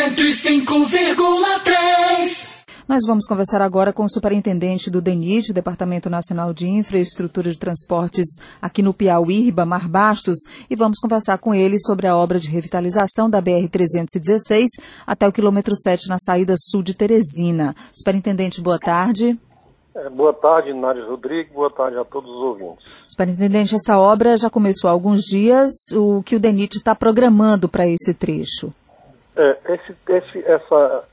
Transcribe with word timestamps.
105,3. 0.00 2.64
Nós 2.88 3.02
vamos 3.06 3.26
conversar 3.26 3.60
agora 3.60 3.92
com 3.92 4.04
o 4.04 4.08
superintendente 4.08 4.90
do 4.90 5.02
DENIT, 5.02 5.52
Departamento 5.52 6.08
Nacional 6.08 6.54
de 6.54 6.66
Infraestrutura 6.66 7.50
de 7.50 7.58
Transportes, 7.58 8.26
aqui 8.62 8.82
no 8.82 8.94
Piauí, 8.94 9.42
Ribamar 9.42 9.86
Bastos, 9.86 10.38
e 10.70 10.74
vamos 10.74 10.98
conversar 10.98 11.36
com 11.36 11.54
ele 11.54 11.78
sobre 11.78 12.06
a 12.06 12.16
obra 12.16 12.40
de 12.40 12.48
revitalização 12.48 13.28
da 13.28 13.42
BR-316 13.42 14.68
até 15.06 15.28
o 15.28 15.32
quilômetro 15.32 15.76
7 15.76 16.08
na 16.08 16.16
saída 16.18 16.54
sul 16.56 16.82
de 16.82 16.94
Teresina. 16.94 17.76
Superintendente, 17.92 18.62
boa 18.62 18.78
tarde. 18.78 19.38
É, 19.94 20.08
boa 20.08 20.32
tarde, 20.32 20.72
Nádia 20.72 21.04
Rodrigues, 21.04 21.52
boa 21.52 21.70
tarde 21.70 21.98
a 21.98 22.06
todos 22.06 22.30
os 22.30 22.42
ouvintes. 22.42 22.86
Superintendente, 23.06 23.74
essa 23.74 23.98
obra 23.98 24.38
já 24.38 24.48
começou 24.48 24.88
há 24.88 24.94
alguns 24.94 25.24
dias. 25.24 25.68
O 25.94 26.22
que 26.22 26.36
o 26.36 26.40
DENIT 26.40 26.78
está 26.78 26.94
programando 26.94 27.68
para 27.68 27.86
esse 27.86 28.14
trecho? 28.14 28.72
É, 29.40 29.72
esse, 29.72 29.96
esse, 30.06 30.44
essa, 30.46 31.04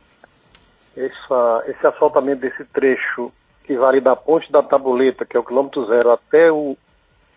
essa, 0.97 1.63
esse 1.67 1.87
asfaltamento 1.87 2.41
desse 2.41 2.65
trecho 2.65 3.31
que 3.63 3.77
vale 3.77 4.01
da 4.01 4.17
ponte 4.17 4.51
da 4.51 4.61
Tabuleta, 4.61 5.25
que 5.25 5.37
é 5.37 5.39
o 5.39 5.43
quilômetro 5.45 5.85
zero, 5.87 6.11
até 6.11 6.51
o, 6.51 6.77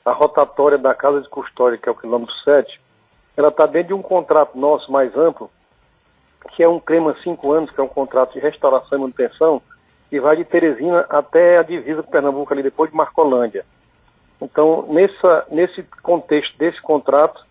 a 0.05 0.11
rotatória 0.11 0.77
da 0.77 0.93
Casa 0.93 1.21
de 1.21 1.29
Custódia, 1.29 1.79
que 1.79 1.89
é 1.89 1.93
o 1.93 1.95
quilômetro 1.95 2.35
7, 2.43 2.81
ela 3.37 3.49
está 3.49 3.67
dentro 3.67 3.89
de 3.89 3.95
um 3.95 4.03
contrato 4.03 4.59
nosso 4.59 4.91
mais 4.91 5.17
amplo, 5.17 5.49
que 6.57 6.63
é 6.65 6.69
um 6.69 6.81
crema 6.81 7.17
5 7.23 7.53
anos, 7.53 7.71
que 7.71 7.81
é 7.81 7.85
um 7.85 7.89
contrato 7.89 8.33
de 8.33 8.41
restauração 8.41 8.99
e 8.99 9.01
manutenção, 9.01 9.63
que 10.09 10.21
vai 10.21 10.37
de 10.37 10.45
Teresina 10.45 11.07
até 11.09 11.59
a 11.59 11.63
divisa 11.63 12.03
com 12.03 12.11
Pernambuco, 12.11 12.53
ali 12.53 12.65
depois 12.65 12.91
de 12.91 12.97
Marcolândia. 12.97 13.65
Então, 14.43 14.87
nessa, 14.89 15.47
nesse 15.51 15.85
contexto 16.03 16.59
desse 16.59 16.83
contrato, 16.83 17.47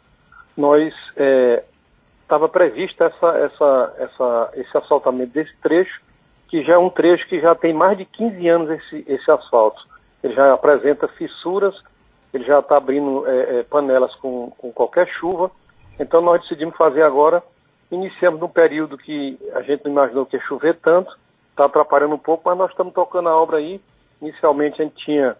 nós 0.57 0.93
é, 1.15 1.63
estava 2.29 2.47
previsto 2.47 3.03
essa, 3.03 3.27
essa, 3.39 3.95
essa, 3.97 4.51
esse 4.53 4.77
asfaltamento 4.77 5.33
desse 5.33 5.55
trecho, 5.63 5.99
que 6.47 6.63
já 6.63 6.75
é 6.75 6.77
um 6.77 6.89
trecho 6.89 7.27
que 7.27 7.41
já 7.41 7.55
tem 7.55 7.73
mais 7.73 7.97
de 7.97 8.05
15 8.05 8.47
anos 8.47 8.69
esse, 8.69 9.03
esse 9.07 9.31
asfalto. 9.31 9.81
Ele 10.23 10.35
já 10.35 10.53
apresenta 10.53 11.07
fissuras, 11.07 11.73
ele 12.31 12.45
já 12.45 12.59
está 12.59 12.77
abrindo 12.77 13.27
é, 13.27 13.59
é, 13.59 13.63
panelas 13.63 14.13
com, 14.15 14.51
com 14.51 14.71
qualquer 14.71 15.07
chuva. 15.07 15.49
Então 15.99 16.21
nós 16.21 16.41
decidimos 16.41 16.77
fazer 16.77 17.01
agora, 17.01 17.41
iniciamos 17.89 18.39
num 18.39 18.47
período 18.47 18.95
que 18.95 19.39
a 19.55 19.63
gente 19.63 19.85
não 19.85 19.91
imaginou 19.91 20.25
que 20.25 20.37
ia 20.37 20.43
chover 20.43 20.75
tanto, 20.75 21.11
está 21.49 21.65
atrapalhando 21.65 22.13
um 22.13 22.19
pouco, 22.19 22.43
mas 22.47 22.57
nós 22.57 22.69
estamos 22.69 22.93
tocando 22.93 23.27
a 23.27 23.35
obra 23.35 23.57
aí. 23.57 23.81
Inicialmente 24.21 24.79
a 24.79 24.85
gente 24.85 25.03
tinha 25.03 25.35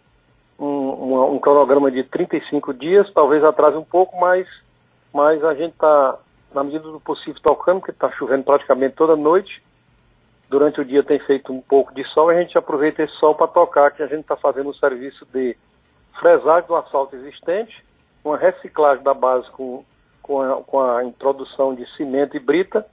um, 0.58 0.66
um, 0.66 1.36
um 1.36 1.40
cronograma 1.40 1.92
de 1.92 2.04
35 2.04 2.74
dias, 2.74 3.12
talvez 3.14 3.44
atrase 3.44 3.78
um 3.78 3.84
pouco, 3.84 4.20
mas, 4.20 4.48
mas 5.14 5.44
a 5.44 5.54
gente 5.54 5.74
está 5.74 6.18
na 6.54 6.64
medida 6.64 6.90
do 6.90 7.00
possível, 7.00 7.42
tocando, 7.42 7.80
porque 7.80 7.92
está 7.92 8.12
chovendo 8.12 8.44
praticamente 8.44 8.96
toda 8.96 9.16
noite. 9.16 9.62
Durante 10.50 10.82
o 10.82 10.86
dia 10.86 11.04
tem 11.04 11.20
feito 11.20 11.54
um 11.54 11.62
pouco 11.62 11.94
de 11.94 12.04
sol, 12.06 12.32
e 12.32 12.36
a 12.36 12.42
gente 12.42 12.58
aproveita 12.58 13.04
esse 13.04 13.14
sol 13.16 13.36
para 13.36 13.48
tocar, 13.48 13.92
que 13.92 14.02
a 14.02 14.08
gente 14.08 14.22
está 14.22 14.36
fazendo 14.36 14.70
um 14.70 14.74
serviço 14.74 15.26
de 15.32 15.56
fresagem 16.20 16.68
do 16.68 16.76
asfalto 16.76 17.16
existente, 17.16 17.84
uma 18.24 18.38
reciclagem 18.38 19.04
da 19.04 19.14
base 19.14 19.50
com, 19.52 19.84
com, 20.22 20.42
a, 20.42 20.62
com 20.64 20.82
a 20.82 21.04
introdução 21.04 21.76
de 21.76 21.86
cimento 21.96 22.36
e 22.36 22.40
brita, 22.40 22.86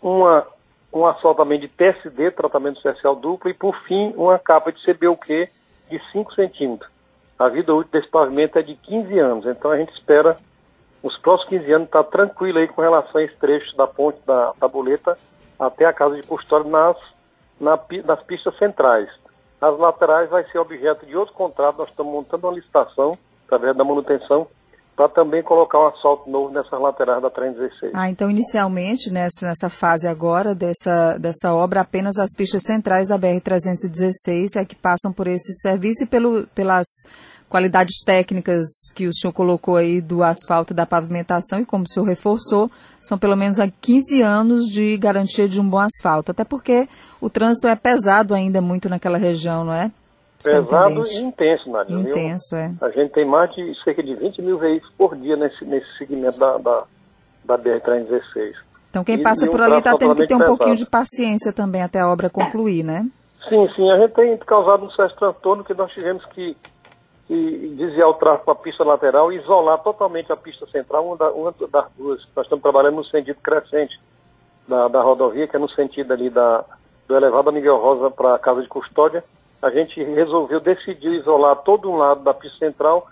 uma, 0.00 0.46
um 0.92 1.06
asfaltamento 1.06 1.62
de 1.62 1.68
TSD, 1.68 2.32
tratamento 2.32 2.76
especial 2.76 3.16
duplo, 3.16 3.50
e 3.50 3.54
por 3.54 3.76
fim 3.84 4.12
uma 4.16 4.38
capa 4.38 4.70
de 4.70 4.82
CBUQ 4.84 5.48
de 5.90 6.00
5 6.12 6.34
centímetros. 6.34 6.90
A 7.38 7.48
vida 7.48 7.74
útil 7.74 7.90
desse 7.92 8.08
pavimento 8.08 8.58
é 8.58 8.62
de 8.62 8.74
15 8.74 9.18
anos, 9.18 9.46
então 9.46 9.70
a 9.70 9.78
gente 9.78 9.92
espera 9.94 10.36
os 11.02 11.16
próximos 11.18 11.60
15 11.60 11.72
anos 11.72 11.86
está 11.86 12.04
tranquilo 12.04 12.58
aí 12.58 12.68
com 12.68 12.82
relação 12.82 13.20
a 13.20 13.24
esse 13.24 13.36
trecho 13.36 13.76
da 13.76 13.86
ponte 13.86 14.18
da 14.26 14.52
tabuleta 14.60 15.16
até 15.58 15.84
a 15.84 15.92
casa 15.92 16.16
de 16.16 16.22
custódia 16.22 16.70
nas, 16.70 16.96
na, 17.60 17.78
nas 18.04 18.22
pistas 18.22 18.56
centrais. 18.58 19.08
As 19.60 19.78
laterais 19.78 20.30
vai 20.30 20.44
ser 20.50 20.58
objeto 20.58 21.04
de 21.04 21.16
outro 21.16 21.34
contrato, 21.34 21.78
nós 21.78 21.88
estamos 21.90 22.12
montando 22.12 22.46
uma 22.46 22.54
licitação, 22.54 23.18
através 23.46 23.76
da 23.76 23.84
manutenção, 23.84 24.46
para 24.96 25.08
também 25.08 25.42
colocar 25.42 25.78
um 25.78 25.86
asfalto 25.88 26.28
novo 26.28 26.52
nessas 26.52 26.78
laterais 26.78 27.22
da 27.22 27.30
316. 27.30 27.92
Ah, 27.94 28.10
então 28.10 28.30
inicialmente, 28.30 29.10
nessa, 29.10 29.46
nessa 29.46 29.70
fase 29.70 30.06
agora 30.06 30.54
dessa, 30.54 31.16
dessa 31.18 31.54
obra, 31.54 31.80
apenas 31.80 32.18
as 32.18 32.34
pistas 32.36 32.62
centrais 32.62 33.08
da 33.08 33.18
BR-316 33.18 34.56
é 34.56 34.64
que 34.64 34.76
passam 34.76 35.12
por 35.12 35.26
esse 35.26 35.54
serviço 35.60 36.04
e 36.04 36.06
pelo, 36.06 36.46
pelas 36.48 36.86
qualidades 37.50 38.02
técnicas 38.04 38.64
que 38.94 39.08
o 39.08 39.12
senhor 39.12 39.32
colocou 39.32 39.76
aí 39.76 40.00
do 40.00 40.22
asfalto 40.22 40.72
e 40.72 40.76
da 40.76 40.86
pavimentação, 40.86 41.58
e 41.58 41.66
como 41.66 41.84
o 41.84 41.88
senhor 41.88 42.06
reforçou, 42.06 42.70
são 43.00 43.18
pelo 43.18 43.36
menos 43.36 43.58
há 43.58 43.68
15 43.68 44.22
anos 44.22 44.66
de 44.66 44.96
garantia 44.96 45.48
de 45.48 45.60
um 45.60 45.68
bom 45.68 45.80
asfalto. 45.80 46.30
Até 46.30 46.44
porque 46.44 46.88
o 47.20 47.28
trânsito 47.28 47.66
é 47.66 47.74
pesado 47.74 48.34
ainda 48.34 48.62
muito 48.62 48.88
naquela 48.88 49.18
região, 49.18 49.64
não 49.64 49.74
é? 49.74 49.90
Pesado 50.42 51.04
e 51.06 51.16
intenso, 51.18 51.68
Nadia. 51.70 51.96
Intenso, 51.98 52.54
é. 52.54 52.72
A 52.80 52.88
gente 52.88 53.10
tem 53.12 53.26
mais 53.26 53.52
de 53.52 53.74
cerca 53.82 54.02
de 54.02 54.14
20 54.14 54.40
mil 54.40 54.56
veículos 54.56 54.94
por 54.96 55.16
dia 55.16 55.36
nesse, 55.36 55.64
nesse 55.64 55.98
segmento 55.98 56.38
da, 56.38 56.56
da, 56.56 56.84
da 57.44 57.58
BR-316. 57.58 58.54
Então 58.88 59.04
quem 59.04 59.22
passa 59.22 59.46
por 59.46 59.60
ali 59.60 59.78
está 59.78 59.96
tendo 59.98 60.14
que 60.14 60.26
ter 60.26 60.34
um 60.34 60.38
pesado. 60.38 60.56
pouquinho 60.56 60.76
de 60.76 60.86
paciência 60.86 61.52
também 61.52 61.82
até 61.82 62.00
a 62.00 62.08
obra 62.08 62.30
concluir, 62.30 62.82
né? 62.82 63.04
Sim, 63.48 63.68
sim. 63.74 63.90
A 63.90 63.98
gente 63.98 64.12
tem 64.12 64.36
causado 64.38 64.84
um 64.84 64.90
certo 64.90 65.16
transtorno 65.16 65.64
que 65.64 65.74
nós 65.74 65.92
tivemos 65.92 66.24
que 66.26 66.56
e 67.30 67.74
desviar 67.76 68.08
o 68.08 68.14
tráfego 68.14 68.44
para 68.46 68.54
a 68.54 68.56
pista 68.56 68.82
lateral 68.82 69.32
e 69.32 69.36
isolar 69.36 69.78
totalmente 69.78 70.32
a 70.32 70.36
pista 70.36 70.66
central, 70.66 71.06
uma, 71.06 71.16
da, 71.16 71.30
uma 71.30 71.54
das 71.70 71.86
duas. 71.96 72.26
Nós 72.34 72.44
estamos 72.44 72.60
trabalhando 72.60 72.96
no 72.96 73.04
sentido 73.04 73.38
crescente 73.40 74.00
da, 74.66 74.88
da 74.88 75.00
rodovia, 75.00 75.46
que 75.46 75.54
é 75.54 75.58
no 75.58 75.70
sentido 75.70 76.12
ali 76.12 76.28
da, 76.28 76.64
do 77.06 77.16
elevado 77.16 77.52
Miguel 77.52 77.78
Rosa 77.78 78.10
para 78.10 78.34
a 78.34 78.38
casa 78.38 78.62
de 78.62 78.68
custódia. 78.68 79.22
A 79.62 79.70
gente 79.70 80.02
resolveu, 80.02 80.58
decidiu 80.58 81.12
isolar 81.12 81.54
todo 81.54 81.88
um 81.88 81.96
lado 81.96 82.24
da 82.24 82.34
pista 82.34 82.58
central, 82.58 83.06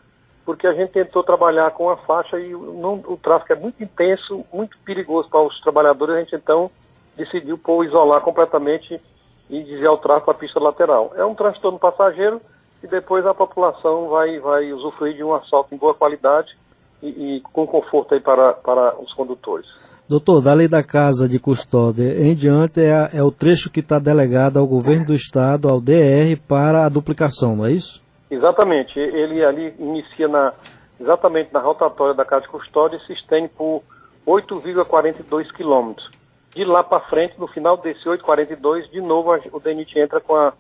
porque 0.45 0.67
a 0.67 0.73
gente 0.73 0.91
tentou 0.91 1.23
trabalhar 1.23 1.71
com 1.71 1.89
a 1.89 1.97
faixa 1.99 2.41
e 2.41 2.51
não, 2.51 2.95
o 3.07 3.17
tráfego 3.17 3.53
é 3.53 3.63
muito 3.63 3.81
intenso, 3.85 4.45
muito 4.53 4.77
perigoso 4.79 5.29
para 5.31 5.43
os 5.43 5.61
trabalhadores. 5.61 6.17
A 6.17 6.19
gente 6.19 6.35
então 6.35 6.69
decidiu 7.17 7.57
pôr, 7.57 7.85
isolar 7.85 8.21
completamente 8.23 9.01
e 9.49 9.63
desviar 9.63 9.93
o 9.93 9.99
tráfego 9.99 10.25
para 10.25 10.35
a 10.35 10.39
pista 10.39 10.59
lateral. 10.59 11.13
É 11.15 11.25
um 11.25 11.37
transtorno 11.37 11.79
passageiro 11.79 12.41
e 12.83 12.87
depois 12.87 13.27
a 13.27 13.35
população 13.35 14.09
vai, 14.09 14.39
vai 14.39 14.73
usufruir 14.73 15.17
de 15.17 15.25
um 15.25 15.35
asfalto 15.35 15.75
em 15.75 15.79
boa 15.79 15.95
qualidade 15.95 16.57
e, 17.03 17.09
e 17.37 17.41
com 17.53 17.67
conforto 17.67 18.15
aí 18.15 18.21
para, 18.21 18.53
para 18.53 19.01
os 19.01 19.13
condutores. 19.15 19.67
Doutor, 20.09 20.41
da 20.41 20.55
lei 20.55 20.67
da 20.67 20.83
casa 20.83 21.29
de 21.29 21.39
custódia 21.39 22.19
em 22.19 22.35
diante 22.35 22.81
é, 22.81 23.11
é 23.13 23.23
o 23.23 23.31
trecho 23.31 23.71
que 23.71 23.81
está 23.81 23.99
delegado 23.99 24.59
ao 24.59 24.67
governo 24.67 25.07
do 25.07 25.15
estado, 25.15 25.69
ao 25.69 25.81
DR, 25.81 26.35
para 26.49 26.87
a 26.87 26.89
duplicação, 26.89 27.57
não 27.57 27.67
é 27.67 27.73
isso? 27.73 28.03
Exatamente. 28.31 28.99
Ele 28.99 29.45
ali 29.45 29.75
inicia 29.79 30.27
na, 30.27 30.55
exatamente 30.99 31.53
na 31.53 31.61
rotatória 31.61 32.15
da 32.15 32.25
casa 32.25 32.43
de 32.43 32.49
custódia 32.49 32.97
e 32.97 33.07
se 33.07 33.13
estende 33.13 33.49
por 33.49 33.83
8,42 34.27 35.53
quilômetros. 35.53 36.11
De 36.55 36.65
lá 36.65 36.83
para 36.83 37.01
frente, 37.01 37.39
no 37.39 37.47
final 37.47 37.77
desse 37.77 38.05
8,42, 38.05 38.91
de 38.91 39.03
novo 39.03 39.31
o 39.53 39.61
DENIT 39.61 39.99
entra 39.99 40.21
com 40.21 40.35
a 40.35 40.55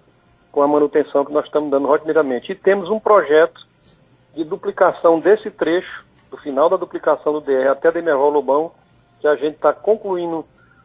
com 0.51 0.63
a 0.63 0.69
manutenção 0.69 1.25
que 1.25 1.33
nós 1.33 1.45
estamos 1.45 1.71
dando 1.71 1.87
rotineiramente. 1.87 2.53
E 2.53 2.55
temos 2.55 2.91
um 2.91 2.99
projeto 2.99 3.67
de 4.35 4.45
duplicação 4.45 5.21
desse 5.21 5.51
trecho, 5.51 6.05
do 6.31 6.37
final 6.37 6.69
da 6.69 6.77
duplicação 6.77 7.33
do 7.33 7.41
DR 7.41 7.69
até 7.71 7.91
Demerval 7.91 8.31
Lobão, 8.31 8.73
que 9.21 9.27
a 9.27 9.35
gente 9.35 9.57
está 9.57 9.73
concluindo 9.73 10.45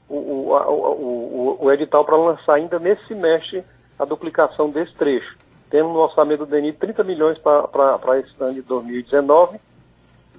o, 0.09 0.15
o, 0.15 0.51
o, 0.51 1.65
o 1.65 1.71
edital 1.71 2.03
para 2.05 2.17
lançar 2.17 2.55
ainda 2.55 2.79
nesse 2.79 3.05
semestre 3.07 3.63
a 3.97 4.05
duplicação 4.05 4.69
desse 4.69 4.93
trecho. 4.93 5.37
Temos 5.69 5.93
no 5.93 5.99
orçamento 5.99 6.45
do 6.45 6.51
DENI 6.51 6.73
30 6.73 7.03
milhões 7.03 7.37
para 7.39 8.19
esse 8.19 8.31
ano 8.39 8.53
de 8.53 8.61
2019, 8.61 9.59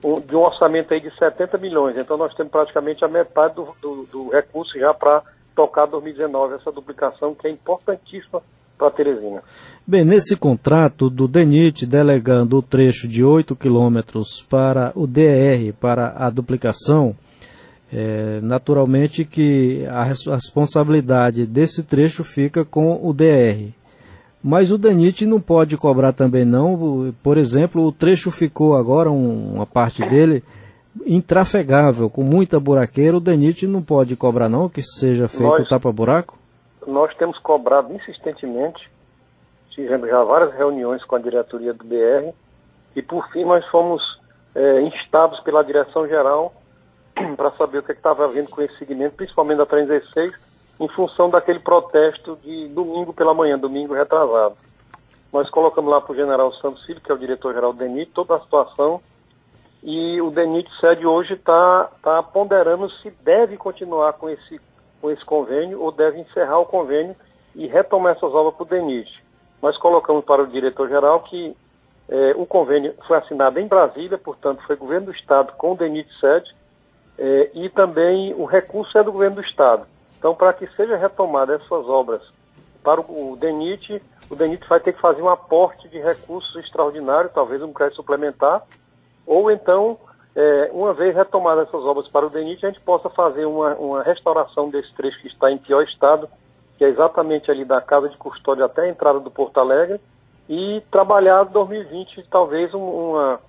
um, 0.04 0.20
de 0.20 0.36
um 0.36 0.40
orçamento 0.40 0.94
aí 0.94 1.00
de 1.00 1.12
70 1.16 1.58
milhões. 1.58 1.96
Então 1.96 2.16
nós 2.16 2.34
temos 2.34 2.52
praticamente 2.52 3.04
a 3.04 3.08
metade 3.08 3.54
do, 3.54 3.74
do, 3.80 4.06
do 4.06 4.28
recurso 4.30 4.78
já 4.78 4.94
para 4.94 5.22
tocar 5.54 5.86
2019 5.86 6.54
essa 6.54 6.70
duplicação, 6.70 7.34
que 7.34 7.46
é 7.46 7.50
importantíssima 7.50 8.42
para 8.76 8.90
Teresina. 8.90 9.42
Bem, 9.86 10.04
nesse 10.04 10.36
contrato 10.36 11.10
do 11.10 11.28
DENIT 11.28 11.84
delegando 11.84 12.56
o 12.56 12.62
trecho 12.62 13.06
de 13.06 13.22
8 13.22 13.54
quilômetros 13.54 14.44
para 14.48 14.92
o 14.94 15.06
DR, 15.06 15.72
para 15.78 16.14
a 16.16 16.30
duplicação, 16.30 17.14
é, 17.92 18.40
naturalmente 18.42 19.24
que 19.24 19.84
a 19.86 20.02
responsabilidade 20.02 21.46
desse 21.46 21.82
trecho 21.82 22.24
fica 22.24 22.64
com 22.64 22.98
o 23.06 23.12
DR. 23.12 23.72
Mas 24.42 24.72
o 24.72 24.78
DENIT 24.78 25.24
não 25.26 25.40
pode 25.40 25.76
cobrar 25.76 26.12
também 26.12 26.44
não, 26.44 27.14
por 27.22 27.38
exemplo, 27.38 27.86
o 27.86 27.92
trecho 27.92 28.30
ficou 28.30 28.76
agora, 28.76 29.10
um, 29.10 29.54
uma 29.54 29.66
parte 29.66 30.06
dele, 30.08 30.42
intrafegável, 31.06 32.10
com 32.10 32.22
muita 32.22 32.60
buraqueira, 32.60 33.16
o 33.16 33.20
DENIT 33.20 33.66
não 33.66 33.82
pode 33.82 34.16
cobrar 34.16 34.48
não 34.48 34.68
que 34.68 34.82
seja 34.82 35.28
feito 35.28 35.42
Nós... 35.42 35.68
tapa-buraco? 35.68 36.38
Nós 36.86 37.14
temos 37.16 37.38
cobrado 37.38 37.92
insistentemente, 37.92 38.90
tivemos 39.70 40.08
já 40.08 40.22
várias 40.22 40.54
reuniões 40.54 41.04
com 41.04 41.16
a 41.16 41.18
diretoria 41.20 41.72
do 41.72 41.84
BR, 41.84 42.34
e 42.94 43.02
por 43.02 43.28
fim 43.30 43.44
nós 43.44 43.66
fomos 43.66 44.20
é, 44.54 44.80
instados 44.82 45.40
pela 45.40 45.64
direção 45.64 46.06
geral 46.06 46.54
para 47.36 47.50
saber 47.52 47.78
o 47.78 47.82
que 47.82 47.92
é 47.92 47.94
estava 47.94 48.24
havendo 48.24 48.50
com 48.50 48.62
esse 48.62 48.76
segmento, 48.78 49.16
principalmente 49.16 49.58
da 49.58 49.66
316, 49.66 50.34
em 50.80 50.88
função 50.88 51.30
daquele 51.30 51.60
protesto 51.60 52.36
de 52.42 52.68
domingo 52.68 53.12
pela 53.12 53.34
manhã, 53.34 53.58
domingo 53.58 53.94
retrasado. 53.94 54.56
Nós 55.32 55.50
colocamos 55.50 55.90
lá 55.90 56.00
para 56.00 56.12
o 56.12 56.16
general 56.16 56.52
Santos 56.54 56.84
Filho, 56.84 57.00
que 57.00 57.10
é 57.10 57.14
o 57.14 57.18
diretor-geral 57.18 57.72
do 57.72 57.78
DENIT, 57.78 58.12
toda 58.12 58.36
a 58.36 58.40
situação, 58.40 59.00
e 59.82 60.20
o 60.20 60.30
DENIT 60.30 60.70
sede 60.80 61.06
hoje 61.06 61.34
está 61.34 61.90
tá 62.02 62.22
ponderando 62.22 62.88
se 62.90 63.10
deve 63.10 63.56
continuar 63.56 64.14
com 64.14 64.30
esse, 64.30 64.60
com 65.04 65.10
esse 65.10 65.22
convênio 65.22 65.82
ou 65.82 65.92
deve 65.92 66.18
encerrar 66.18 66.58
o 66.58 66.64
convênio 66.64 67.14
e 67.54 67.66
retomar 67.66 68.16
essas 68.16 68.32
obras 68.32 68.54
para 68.54 68.62
o 68.62 68.66
DENIT. 68.66 69.22
Nós 69.60 69.76
colocamos 69.76 70.24
para 70.24 70.42
o 70.42 70.46
diretor-geral 70.46 71.20
que 71.24 71.54
é, 72.08 72.32
o 72.36 72.46
convênio 72.46 72.94
foi 73.06 73.18
assinado 73.18 73.60
em 73.60 73.66
Brasília, 73.66 74.16
portanto, 74.16 74.62
foi 74.66 74.76
governo 74.76 75.08
do 75.08 75.12
Estado 75.12 75.52
com 75.58 75.72
o 75.72 75.76
DENIT 75.76 76.08
sede, 76.18 76.56
é, 77.18 77.50
e 77.52 77.68
também 77.68 78.32
o 78.32 78.46
recurso 78.46 78.96
é 78.96 79.02
do 79.02 79.12
governo 79.12 79.36
do 79.36 79.42
Estado. 79.42 79.86
Então, 80.18 80.34
para 80.34 80.54
que 80.54 80.66
seja 80.68 80.96
retomada 80.96 81.54
essas 81.54 81.86
obras 81.86 82.22
para 82.82 83.02
o 83.02 83.36
DENIT, 83.38 84.00
o 84.30 84.34
DENIT 84.34 84.66
vai 84.66 84.80
ter 84.80 84.94
que 84.94 85.02
fazer 85.02 85.20
um 85.20 85.28
aporte 85.28 85.86
de 85.90 86.00
recursos 86.00 86.56
extraordinário, 86.56 87.28
talvez 87.28 87.62
um 87.62 87.74
crédito 87.74 87.96
suplementar, 87.96 88.62
ou 89.26 89.50
então, 89.50 89.98
é, 90.36 90.70
uma 90.72 90.92
vez 90.92 91.14
retomadas 91.14 91.68
essas 91.68 91.82
obras 91.82 92.08
para 92.08 92.26
o 92.26 92.30
DENIT, 92.30 92.64
a 92.64 92.70
gente 92.70 92.80
possa 92.80 93.08
fazer 93.10 93.44
uma, 93.44 93.74
uma 93.74 94.02
restauração 94.02 94.68
desse 94.68 94.92
trecho 94.94 95.20
que 95.20 95.28
está 95.28 95.50
em 95.50 95.58
pior 95.58 95.82
estado, 95.84 96.28
que 96.76 96.84
é 96.84 96.88
exatamente 96.88 97.50
ali 97.50 97.64
da 97.64 97.80
Casa 97.80 98.08
de 98.08 98.16
Custódia 98.16 98.64
até 98.64 98.82
a 98.82 98.88
entrada 98.88 99.20
do 99.20 99.30
Porto 99.30 99.58
Alegre, 99.60 100.00
e 100.48 100.82
trabalhar 100.90 101.44
2020 101.44 102.26
talvez 102.30 102.74
uma, 102.74 103.40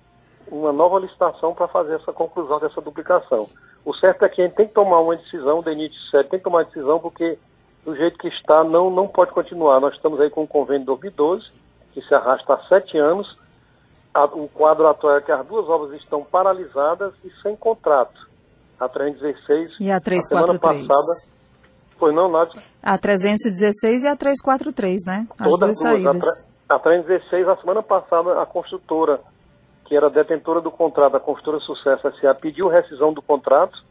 uma 0.48 0.72
nova 0.72 0.98
licitação 0.98 1.54
para 1.54 1.68
fazer 1.68 1.96
essa 1.96 2.12
conclusão 2.12 2.58
dessa 2.60 2.80
duplicação. 2.80 3.48
O 3.84 3.94
certo 3.94 4.24
é 4.24 4.28
que 4.28 4.40
a 4.40 4.44
gente 4.44 4.56
tem 4.56 4.66
que 4.66 4.74
tomar 4.74 5.00
uma 5.00 5.16
decisão, 5.16 5.58
o 5.58 5.62
DENIT 5.62 5.94
sério 6.10 6.28
tem 6.30 6.38
que 6.38 6.44
tomar 6.44 6.58
uma 6.58 6.64
decisão 6.64 6.98
porque 6.98 7.38
do 7.84 7.94
jeito 7.94 8.18
que 8.18 8.26
está 8.26 8.64
não, 8.64 8.90
não 8.90 9.06
pode 9.06 9.30
continuar. 9.30 9.80
Nós 9.80 9.94
estamos 9.94 10.20
aí 10.20 10.28
com 10.28 10.42
o 10.42 10.48
convênio 10.48 10.80
de 10.80 10.86
2012, 10.86 11.46
que 11.92 12.02
se 12.02 12.12
arrasta 12.12 12.54
há 12.54 12.58
sete 12.68 12.98
anos. 12.98 13.38
A, 14.16 14.24
o 14.24 14.48
quadro 14.48 14.86
atual 14.86 15.18
é 15.18 15.20
que 15.20 15.30
as 15.30 15.46
duas 15.46 15.68
obras 15.68 16.00
estão 16.00 16.24
paralisadas 16.24 17.12
e 17.22 17.30
sem 17.42 17.54
contrato. 17.54 18.26
A 18.80 18.88
316 18.88 19.76
e 19.78 19.90
a 19.90 20.00
343. 20.00 20.10
A 20.10 20.22
semana 20.46 20.58
passada 20.58 21.36
foi 21.98 22.12
não, 22.12 22.30
Nádia? 22.30 22.62
A 22.82 22.96
316 22.96 24.04
e 24.04 24.08
a 24.08 24.16
343, 24.16 25.02
né? 25.06 25.26
As 25.38 25.50
Todas 25.50 25.68
duas 25.68 25.78
saídas. 25.78 26.48
A 26.66 26.78
316, 26.78 27.46
a 27.46 27.56
semana 27.58 27.82
passada, 27.82 28.40
a 28.40 28.46
construtora, 28.46 29.20
que 29.84 29.94
era 29.94 30.08
detentora 30.08 30.62
do 30.62 30.70
contrato, 30.70 31.16
a 31.16 31.20
construtora 31.20 31.62
Sucesso 31.62 32.08
S.A., 32.08 32.34
pediu 32.34 32.68
rescisão 32.68 33.12
do 33.12 33.20
contrato. 33.20 33.84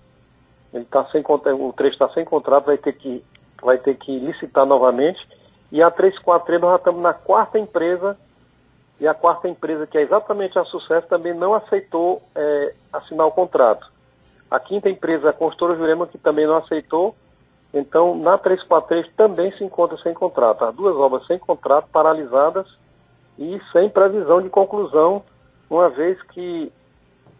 Ele 0.73 0.85
tá 0.85 1.05
sem, 1.11 1.23
o 1.23 1.73
trecho 1.73 1.93
está 1.93 2.09
sem 2.09 2.25
contrato, 2.25 2.65
vai 2.65 2.79
ter, 2.79 2.93
que, 2.93 3.23
vai 3.61 3.77
ter 3.77 3.95
que 3.95 4.19
licitar 4.19 4.65
novamente. 4.65 5.19
E 5.71 5.83
a 5.83 5.91
343, 5.91 6.61
nós 6.61 6.71
já 6.71 6.77
estamos 6.77 7.01
na 7.01 7.13
quarta 7.13 7.59
empresa, 7.59 8.17
e 8.99 9.07
a 9.07 9.13
quarta 9.13 9.47
empresa, 9.47 9.85
que 9.85 9.97
é 9.97 10.01
exatamente 10.01 10.57
a 10.57 10.63
Sucesso, 10.63 11.07
também 11.07 11.33
não 11.33 11.53
aceitou 11.53 12.21
é, 12.33 12.73
assinar 12.93 13.27
o 13.27 13.31
contrato. 13.31 13.91
A 14.49 14.59
quinta 14.59 14.89
empresa, 14.89 15.29
a 15.29 15.33
construtora 15.33 15.77
Jurema, 15.77 16.07
que 16.07 16.17
também 16.17 16.47
não 16.47 16.57
aceitou, 16.57 17.15
então, 17.73 18.15
na 18.15 18.37
343 18.37 19.13
também 19.17 19.51
se 19.57 19.63
encontra 19.63 19.97
sem 19.97 20.13
contrato. 20.13 20.63
As 20.63 20.73
duas 20.73 20.95
obras 20.95 21.27
sem 21.27 21.37
contrato, 21.37 21.89
paralisadas 21.91 22.65
e 23.37 23.59
sem 23.73 23.89
previsão 23.89 24.41
de 24.41 24.49
conclusão, 24.49 25.21
uma 25.69 25.89
vez 25.89 26.21
que, 26.23 26.71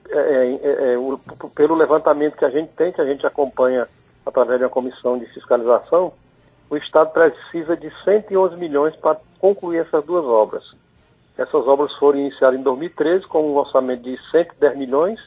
é, 0.09 0.17
é, 0.17 0.59
é, 0.61 0.93
é 0.93 0.97
o, 0.97 1.17
pelo 1.55 1.73
levantamento 1.73 2.35
que 2.35 2.43
a 2.43 2.49
gente 2.49 2.73
tem, 2.73 2.91
que 2.91 2.99
a 2.99 3.05
gente 3.05 3.25
acompanha 3.25 3.87
através 4.25 4.59
de 4.59 4.65
uma 4.65 4.69
comissão 4.69 5.17
de 5.17 5.25
fiscalização, 5.27 6.11
o 6.69 6.75
Estado 6.75 7.11
precisa 7.11 7.77
de 7.77 7.89
111 8.03 8.57
milhões 8.57 8.93
para 8.97 9.17
concluir 9.39 9.79
essas 9.79 10.03
duas 10.03 10.25
obras. 10.25 10.63
Essas 11.37 11.67
obras 11.67 11.93
foram 11.97 12.19
iniciadas 12.19 12.59
em 12.59 12.63
2013 12.63 13.27
com 13.27 13.51
um 13.51 13.55
orçamento 13.55 14.03
de 14.03 14.17
110 14.31 14.77
milhões. 14.77 15.19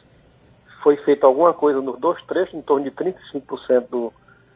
Foi 0.81 0.97
feita 0.97 1.27
alguma 1.27 1.53
coisa 1.53 1.81
nos 1.81 1.99
dois 1.99 2.21
trechos, 2.25 2.53
em 2.53 2.61
torno 2.61 2.83
de 2.83 2.91
35% 2.91 3.87
do, 3.89 4.13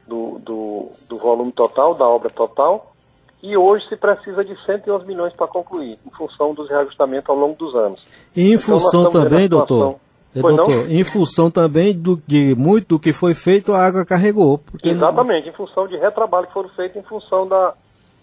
do, 0.08 0.40
do, 0.40 0.92
do 1.08 1.18
volume 1.18 1.52
total, 1.52 1.94
da 1.94 2.08
obra 2.08 2.30
total, 2.30 2.94
e 3.42 3.58
hoje 3.58 3.88
se 3.90 3.98
precisa 3.98 4.44
de 4.44 4.56
111 4.66 5.06
milhões 5.06 5.34
para 5.34 5.48
concluir, 5.48 6.00
em 6.06 6.10
função 6.12 6.54
dos 6.54 6.70
reajustamentos 6.70 7.30
ao 7.30 7.36
longo 7.36 7.56
dos 7.56 7.76
anos. 7.76 8.04
E 8.36 8.42
em 8.42 8.54
então, 8.54 8.66
função 8.66 9.12
também, 9.12 9.50
doutor, 9.50 9.98
é, 10.34 10.42
doutor, 10.42 10.90
em 10.90 11.04
função 11.04 11.52
também 11.52 11.94
do 11.94 12.18
que 12.18 12.56
muito 12.56 12.96
do 12.96 13.00
que 13.00 13.12
foi 13.12 13.34
feito, 13.34 13.74
a 13.74 13.86
água 13.86 14.06
carregou. 14.06 14.62
Exatamente, 14.82 15.48
não... 15.48 15.54
em 15.54 15.56
função 15.56 15.88
de 15.88 15.98
retrabalho 15.98 16.48
que 16.48 16.54
foram 16.54 16.70
feitos, 16.70 16.98
em 16.98 17.04
função 17.04 17.46
da, 17.46 17.74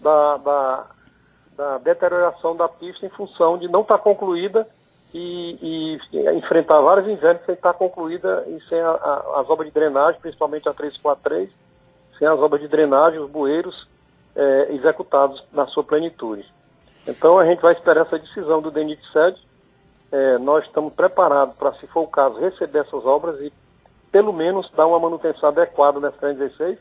da, 0.01 0.37
da, 0.37 0.85
da 1.61 1.77
deterioração 1.77 2.55
da 2.55 2.67
pista, 2.67 3.05
em 3.05 3.09
função 3.09 3.55
de 3.55 3.67
não 3.67 3.81
estar 3.81 3.99
tá 3.99 4.03
concluída 4.03 4.67
e, 5.13 5.99
e, 6.11 6.19
enfrentar 6.35 6.81
vários 6.81 7.07
invernos 7.07 7.45
sem 7.45 7.53
estar 7.53 7.73
tá 7.73 7.77
concluída 7.77 8.43
e 8.47 8.59
sem 8.67 8.81
a, 8.81 8.89
a, 8.89 9.41
as 9.41 9.47
obras 9.47 9.67
de 9.67 9.73
drenagem, 9.73 10.19
principalmente 10.19 10.67
a 10.67 10.73
343, 10.73 11.51
sem 12.17 12.27
as 12.27 12.39
obras 12.39 12.61
de 12.61 12.67
drenagem, 12.67 13.19
os 13.19 13.29
bueiros 13.29 13.87
é, 14.35 14.73
executados 14.73 15.43
na 15.53 15.67
sua 15.67 15.83
plenitude. 15.83 16.51
Então 17.07 17.37
a 17.37 17.45
gente 17.45 17.61
vai 17.61 17.73
esperar 17.73 18.07
essa 18.07 18.17
decisão 18.17 18.59
do 18.59 18.71
DENIT 18.71 18.99
SED. 19.13 19.37
É, 20.11 20.39
nós 20.39 20.65
estamos 20.65 20.91
preparados 20.93 21.55
para, 21.57 21.73
se 21.73 21.85
for 21.85 22.01
o 22.01 22.07
caso, 22.07 22.39
receber 22.39 22.79
essas 22.79 23.05
obras 23.05 23.39
e 23.39 23.53
pelo 24.11 24.33
menos 24.33 24.67
dar 24.71 24.87
uma 24.87 24.99
manutenção 24.99 25.49
adequada 25.49 25.99
nessa 25.99 26.17
316, 26.17 26.79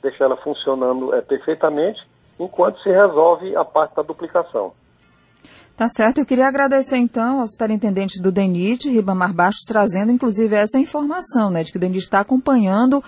deixar 0.00 0.24
ela 0.24 0.38
funcionando 0.38 1.14
é, 1.14 1.20
perfeitamente, 1.20 2.00
enquanto 2.44 2.80
se 2.82 2.90
resolve 2.90 3.54
a 3.56 3.64
parte 3.64 3.94
da 3.94 4.02
duplicação. 4.02 4.72
Tá 5.82 5.88
certo. 5.88 6.18
Eu 6.18 6.24
queria 6.24 6.46
agradecer 6.46 6.96
então 6.96 7.40
ao 7.40 7.48
superintendente 7.48 8.22
do 8.22 8.30
DENIT, 8.30 8.88
Ribamar 8.88 9.34
Baixos, 9.34 9.64
trazendo 9.66 10.12
inclusive 10.12 10.54
essa 10.54 10.78
informação, 10.78 11.50
né, 11.50 11.64
de 11.64 11.72
que 11.72 11.76
o 11.76 11.80
DENIT 11.80 12.04
está 12.04 12.20
acompanhando 12.20 13.02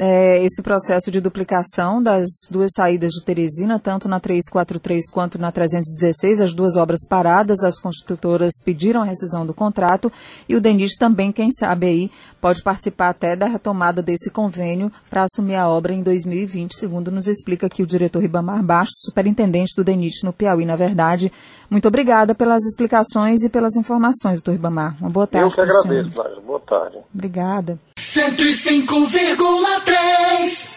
é, 0.00 0.44
esse 0.44 0.60
processo 0.60 1.12
de 1.12 1.20
duplicação 1.20 2.02
das 2.02 2.26
duas 2.50 2.72
saídas 2.74 3.12
de 3.12 3.24
Teresina, 3.24 3.78
tanto 3.78 4.08
na 4.08 4.18
343 4.18 5.08
quanto 5.12 5.38
na 5.38 5.52
316, 5.52 6.40
as 6.40 6.52
duas 6.52 6.74
obras 6.74 7.06
paradas, 7.08 7.60
as 7.60 7.78
construtoras 7.78 8.50
pediram 8.64 9.02
a 9.02 9.04
rescisão 9.04 9.46
do 9.46 9.54
contrato 9.54 10.10
e 10.48 10.56
o 10.56 10.60
DENIT 10.60 10.98
também, 10.98 11.30
quem 11.30 11.52
sabe 11.52 11.86
aí, 11.86 12.10
pode 12.40 12.64
participar 12.64 13.10
até 13.10 13.36
da 13.36 13.46
retomada 13.46 14.02
desse 14.02 14.28
convênio 14.28 14.90
para 15.08 15.22
assumir 15.22 15.54
a 15.54 15.68
obra 15.68 15.92
em 15.92 16.02
2020, 16.02 16.74
segundo 16.74 17.12
nos 17.12 17.28
explica 17.28 17.68
aqui 17.68 17.80
o 17.80 17.86
diretor 17.86 18.20
Ribamar 18.20 18.60
Baixos, 18.60 19.02
superintendente 19.04 19.72
do 19.76 19.84
DENIT 19.84 20.24
no 20.24 20.32
Piauí, 20.32 20.64
na 20.64 20.74
verdade. 20.74 21.30
Muito 21.70 21.86
obrigado 21.86 22.07
obrigada 22.08 22.34
pelas 22.34 22.64
explicações 22.64 23.42
e 23.42 23.50
pelas 23.50 23.76
informações, 23.76 24.40
doutor 24.40 24.52
Ribamar. 24.52 24.96
Uma 24.98 25.10
boa 25.10 25.26
tarde. 25.26 25.46
Eu 25.46 25.52
que 25.52 25.60
agradeço, 25.60 26.10
Boa 26.40 26.60
tarde. 26.60 26.96
Obrigada. 27.14 27.78
105,3 27.98 30.67